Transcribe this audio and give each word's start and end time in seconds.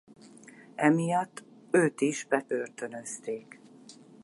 Emiatt 0.75 1.43
őt 1.71 2.01
is 2.01 2.23
bebörtönözték. 2.29 3.59